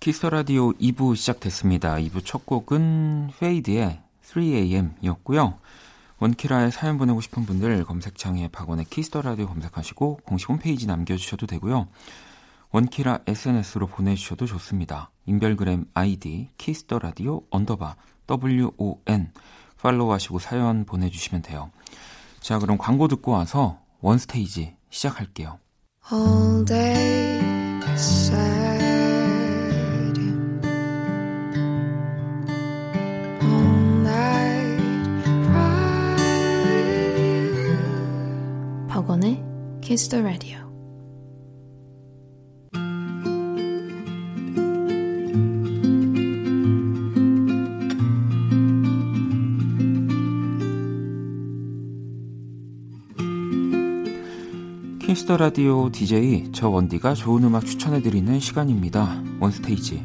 [0.10, 1.98] 키스터 라디오 2부 시작됐습니다.
[1.98, 5.58] 2부 첫 곡은 페이드의 3AM이었고요.
[6.18, 11.90] 원키라에 사연 보내고 싶은 분들 검색창에 박원의 키스터 라디오 검색하시고 공식 홈페이지 남겨주셔도 되고요.
[12.72, 15.12] 원키라 SNS로 보내주셔도 좋습니다.
[15.28, 17.96] 인별그램 아이디 키스터 라디오 언더바
[18.32, 19.32] WON
[19.80, 21.70] 팔로우하시고 사연 보내주시면 돼요.
[22.40, 25.60] 자 그럼 광고 듣고 와서 원스테이지 시작할게요.
[26.12, 27.40] All day
[40.08, 40.60] The Radio.
[55.00, 59.22] 키스터 라디오 DJ 저 원디가 좋은 음악 추천해 드리는 시간입니다.
[59.42, 60.04] 원스테이지.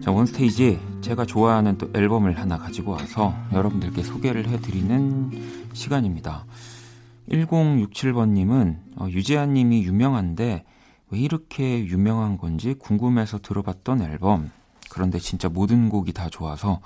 [0.00, 5.32] 자, 원스테이지 제가 좋아하는 또 앨범을 하나 가지고 와서 여러분들께 소개를 해드리는
[5.72, 6.46] 시간입니다.
[7.28, 10.64] 1067번님은 어, 유재하님이 유명한데
[11.10, 14.50] 왜 이렇게 유명한 건지 궁금해서 들어봤던 앨범.
[14.90, 16.80] 그런데 진짜 모든 곡이 다 좋아서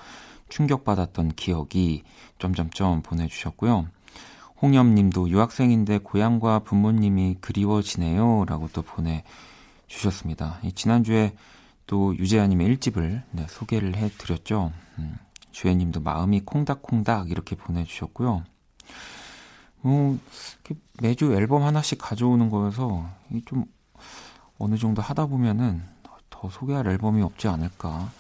[0.49, 2.03] 충격받았던 기억이
[2.39, 3.87] 점점점 보내주셨고요.
[4.63, 8.47] 홍염님도 유학생인데 고향과 부모님이 그리워지네요.
[8.47, 10.61] 라고 또 보내주셨습니다.
[10.75, 11.35] 지난주에
[11.87, 14.73] 또 유재하님의 일집을 네, 소개를 해드렸죠.
[14.99, 15.17] 음,
[15.53, 18.45] 주혜님도 마음이 콩닥콩닥 이렇게 보내주셨고요.
[19.83, 20.19] 뭐,
[21.01, 23.09] 매주 앨범 하나씩 가져오는 거여서
[23.45, 23.65] 좀
[24.59, 25.83] 어느 정도 하다 보면은
[26.29, 28.11] 더 소개할 앨범이 없지 않을까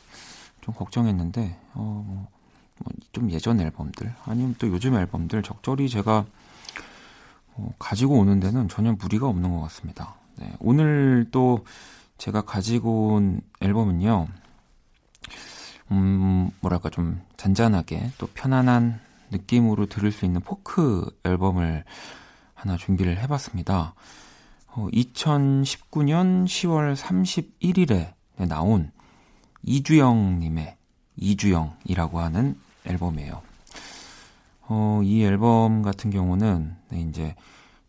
[0.61, 6.24] 좀 걱정했는데, 어, 뭐, 좀 예전 앨범들 아니면 또 요즘 앨범들 적절히 제가
[7.55, 10.14] 어, 가지고 오는 데는 전혀 무리가 없는 것 같습니다.
[10.37, 11.64] 네, 오늘 또
[12.18, 14.29] 제가 가지고 온 앨범은요,
[15.92, 19.00] 음, 뭐랄까 좀 잔잔하게 또 편안한
[19.31, 21.85] 느낌으로 들을 수 있는 포크 앨범을
[22.55, 23.94] 하나 준비를 해봤습니다.
[24.68, 28.14] 어, 2019년 10월 31일에
[28.48, 28.90] 나온
[29.62, 30.76] 이주영님의
[31.16, 33.42] 이주영이라고 하는 앨범이에요.
[34.68, 37.35] 어, 이 앨범 같은 경우는 네, 이제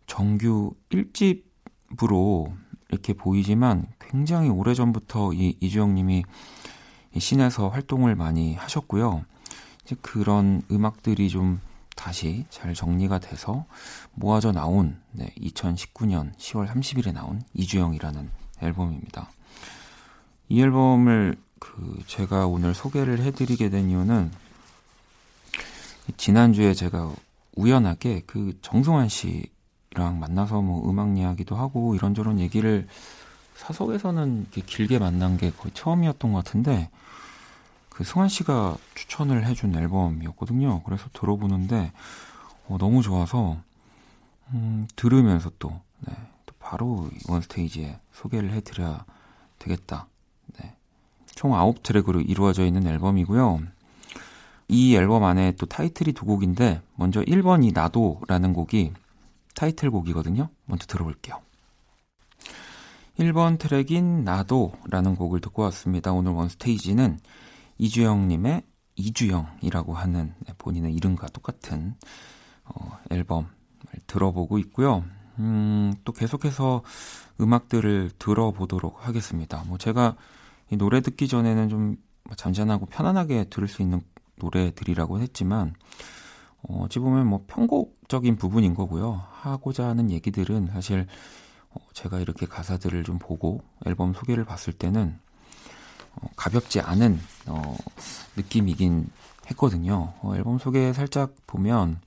[0.06, 2.52] 정규 1집으로
[2.90, 6.24] 이렇게 보이지만 굉장히 오래 전부터 이 이주영 님이
[7.16, 9.24] 씬에서 활동을 많이 하셨고요.
[9.84, 11.60] 이제 그런 음악들이 좀
[11.96, 13.66] 다시 잘 정리가 돼서
[14.14, 18.30] 모아져 나온 네, 2019년 10월 30일에 나온 이주영이라는
[18.62, 19.30] 앨범입니다.
[20.48, 24.30] 이 앨범을 그 제가 오늘 소개를 해드리게 된 이유는
[26.16, 27.12] 지난주에 제가
[27.56, 29.50] 우연하게 그 정승환 씨
[29.98, 32.86] 랑 만나서 뭐 음악 이야기도 하고 이런저런 얘기를
[33.56, 36.90] 사석에서는 이렇게 길게 만난 게 거의 처음이었던 것 같은데
[37.88, 40.82] 그 승환 씨가 추천을 해준 앨범이었거든요.
[40.84, 41.92] 그래서 들어보는데
[42.68, 43.58] 어, 너무 좋아서
[44.54, 46.14] 음, 들으면서 또, 네,
[46.46, 49.04] 또 바로 원 스테이지에 소개를 해드려야
[49.58, 50.06] 되겠다.
[50.58, 50.76] 네.
[51.34, 53.60] 총 9트랙으로 이루어져 있는 앨범이고요.
[54.68, 58.92] 이 앨범 안에 또 타이틀이 두 곡인데 먼저 1번이 나도라는 곡이
[59.58, 60.48] 타이틀곡이거든요.
[60.66, 61.40] 먼저 들어볼게요.
[63.18, 66.12] 1번 트랙인 나도 라는 곡을 듣고 왔습니다.
[66.12, 67.18] 오늘 원스테이지는
[67.78, 68.62] 이주영님의
[68.94, 71.96] 이주영이라고 하는 본인의 이름과 똑같은
[72.64, 73.48] 어, 앨범을
[74.06, 75.04] 들어보고 있고요.
[75.40, 76.82] 음, 또 계속해서
[77.40, 79.64] 음악들을 들어보도록 하겠습니다.
[79.66, 80.14] 뭐 제가
[80.70, 81.96] 이 노래 듣기 전에는 좀
[82.36, 84.00] 잔잔하고 편안하게 들을 수 있는
[84.36, 85.74] 노래들이라고 했지만
[86.62, 89.24] 어, 어찌 보면 뭐 편곡적인 부분인 거고요.
[89.30, 91.06] 하고자 하는 얘기들은 사실
[91.70, 95.18] 어, 제가 이렇게 가사들을 좀 보고 앨범 소개를 봤을 때는
[96.16, 97.76] 어, 가볍지 않은 어,
[98.36, 99.10] 느낌이긴
[99.50, 100.14] 했거든요.
[100.22, 102.00] 어, 앨범 소개 살짝 보면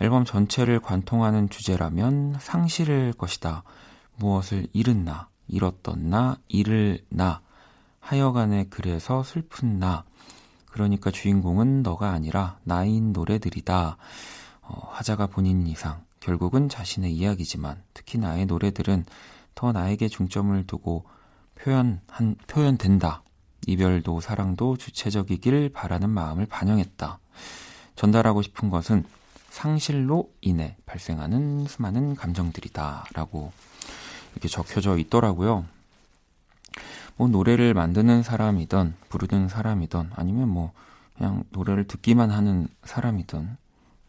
[0.00, 3.62] 앨범 전체를 관통하는 주제라면 상실일 것이다.
[4.16, 7.40] 무엇을 잃은 나, 잃었던 나, 잃을 나,
[8.00, 10.04] 하여간에 그래서 슬픈 나,
[10.72, 13.96] 그러니까 주인공은 너가 아니라 나인 노래들이다.
[14.62, 19.04] 어, 화자가 본인 이상, 결국은 자신의 이야기지만 특히 나의 노래들은
[19.54, 21.04] 더 나에게 중점을 두고
[21.56, 23.22] 표현한, 표현된다.
[23.66, 27.20] 이별도 사랑도 주체적이길 바라는 마음을 반영했다.
[27.94, 29.04] 전달하고 싶은 것은
[29.50, 33.04] 상실로 인해 발생하는 수많은 감정들이다.
[33.12, 33.52] 라고
[34.32, 35.66] 이렇게 적혀져 있더라고요.
[37.16, 40.72] 뭐 노래를 만드는 사람이든 부르는 사람이든 아니면 뭐
[41.16, 43.56] 그냥 노래를 듣기만 하는 사람이든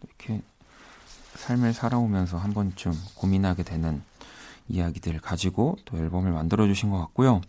[0.03, 0.41] 이렇게
[1.35, 4.01] 삶을 살아오면서 한 번쯤 고민하게 되는
[4.69, 7.41] 이야기들 가지고 또 앨범을 만들어 주신 것 같고요.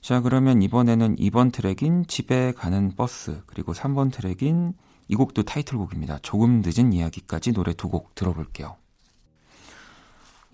[0.00, 4.74] 자, 그러면 이번에는 2번 트랙인 집에 가는 버스, 그리고 3번 트랙인
[5.08, 6.18] 이 곡도 타이틀곡입니다.
[6.22, 8.76] 조금 늦은 이야기까지 노래 두 곡 들어볼게요.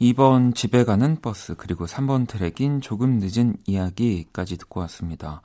[0.01, 5.42] 2번 집에 가는 버스 그리고 3번 트랙인 조금 늦은 이야기까지 듣고 왔습니다.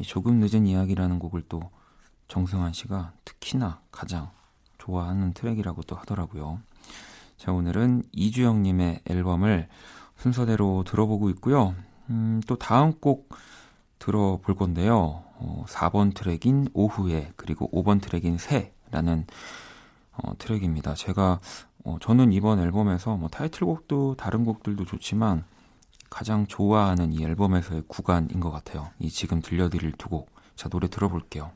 [0.00, 1.70] 이 조금 늦은 이야기라는 곡을 또
[2.26, 4.30] 정승환 씨가 특히나 가장
[4.78, 6.58] 좋아하는 트랙이라고 또 하더라고요.
[7.36, 9.68] 자, 오늘은 이주영 님의 앨범을
[10.16, 11.76] 순서대로 들어보고 있고요.
[12.10, 13.28] 음, 또 다음 곡
[14.00, 15.22] 들어볼 건데요.
[15.36, 19.26] 어, 4번 트랙인 오후에 그리고 5번 트랙인 새라는
[20.12, 20.94] 어, 트랙입니다.
[20.94, 21.40] 제가
[21.84, 25.44] 어, 저는 이번 앨범에서 뭐 타이틀곡도 다른 곡들도 좋지만
[26.10, 28.90] 가장 좋아하는 이 앨범에서의 구간인 것 같아요.
[28.98, 30.30] 이 지금 들려드릴 두 곡.
[30.54, 31.52] 자, 노래 들어볼게요.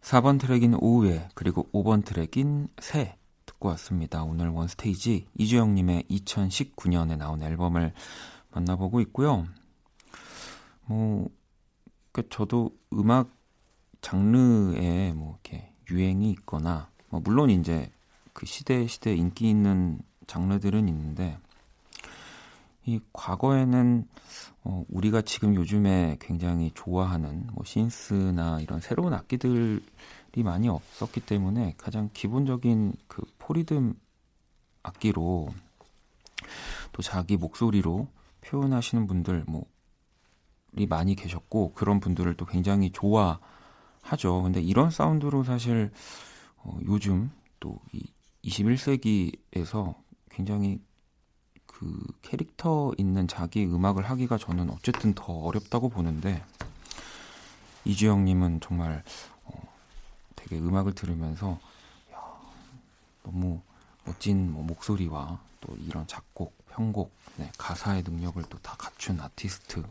[0.00, 4.24] 4번 트랙인 오후에 그리고 5번 트랙인 새 듣고 왔습니다.
[4.24, 7.92] 오늘 원스테이지 이주영님의 2019년에 나온 앨범을
[8.50, 9.46] 만나보고 있고요.
[10.86, 11.28] 뭐,
[12.12, 13.30] 그 저도 음악
[14.00, 17.90] 장르에 뭐 이렇게 유행이 있거나, 뭐 물론 이제
[18.34, 21.38] 그 시대 시대 인기 있는 장르들은 있는데
[22.84, 24.06] 이 과거에는
[24.64, 29.80] 어, 우리가 지금 요즘에 굉장히 좋아하는 뭐 신스나 이런 새로운 악기들이
[30.42, 33.94] 많이 없었기 때문에 가장 기본적인 그 포리듬
[34.82, 35.48] 악기로
[36.92, 38.08] 또 자기 목소리로
[38.42, 44.42] 표현하시는 분들 뭐이 많이 계셨고 그런 분들을 또 굉장히 좋아하죠.
[44.42, 45.92] 근데 이런 사운드로 사실
[46.56, 47.30] 어, 요즘
[47.60, 48.02] 또 이
[48.44, 49.94] 21세기에서
[50.30, 50.80] 굉장히
[51.66, 56.44] 그 캐릭터 있는 자기 음악을 하기가 저는 어쨌든 더 어렵다고 보는데
[57.84, 59.02] 이주영님은 정말
[59.44, 59.52] 어,
[60.36, 61.58] 되게 음악을 들으면서
[62.12, 62.18] 야,
[63.22, 63.60] 너무
[64.04, 69.82] 멋진 뭐 목소리와 또 이런 작곡, 편곡, 네, 가사의 능력을 또 다 갖춘 아티스트.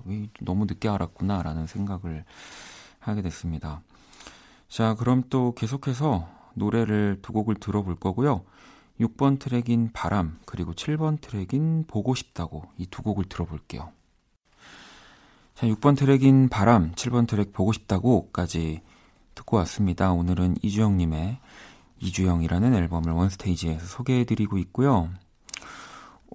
[0.42, 2.26] 너무 늦게 알았구나라는 생각을
[3.00, 3.82] 하게 됐습니다.
[4.68, 8.44] 자, 그럼 또 계속해서 노래를 두 곡을 들어볼 거고요.
[9.00, 13.92] 6번 트랙인 바람, 그리고 7번 트랙인 보고 싶다고 이 두 곡을 들어볼게요.
[15.56, 18.82] 자, 6번 트랙인 바람, 7번 트랙 보고 싶다고까지
[19.36, 20.12] 듣고 왔습니다.
[20.12, 21.40] 오늘은 이주영님의
[22.00, 25.10] 이주영이라는 앨범을 원스테이지에서 소개해드리고 있고요.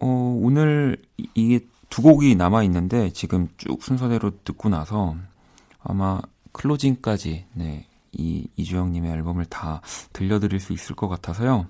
[0.00, 0.06] 어,
[0.40, 1.02] 오늘
[1.34, 1.60] 이게
[1.90, 5.16] 두 곡이 남아있는데 지금 쭉 순서대로 듣고 나서
[5.80, 6.20] 아마
[6.52, 9.80] 클로징까지 네, 이 이주영님의 앨범을 다
[10.12, 11.66] 들려드릴 수 있을 것 같아서요.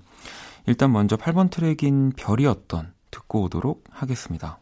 [0.65, 4.59] 일단 먼저 8번 트랙인 별이었던 듣고 오도록 하겠습니다.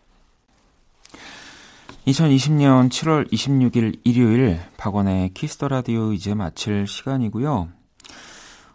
[2.08, 7.70] 2020년 7월 26일 일요일 박원의 키스 더 라디오 이제 마칠 시간이고요.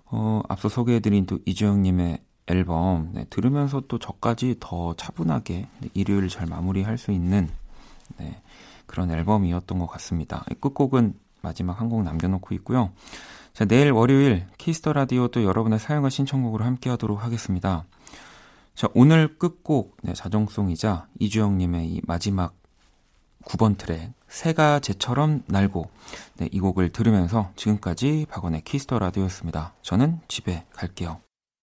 [0.07, 6.47] 어, 앞서 소개해드린 또 이주영님의 앨범 네, 들으면서 또 저까지 더 차분하게 네, 일요일 잘
[6.47, 7.49] 마무리할 수 있는
[8.19, 8.43] 네,
[8.87, 10.45] 그런 앨범이었던 것 같습니다.
[10.61, 12.93] 끝곡은 마지막 한 곡 남겨놓고 있고요.
[13.53, 17.85] 자, 내일 월요일 키스 더 라디오도 여러분의 사연과 신청곡으로 함께 하도록 하겠습니다.
[18.75, 22.55] 자, 오늘 끝곡, 네, 자정송이자 이주영님의 이 마지막
[23.45, 25.91] 9번 트랙, 새가 제처럼 날고,
[26.39, 29.75] 네, 이 곡을 들으면서 지금까지 박원의 키스 더 라디오였습니다.
[29.83, 31.21] 저는 집에 갈게요.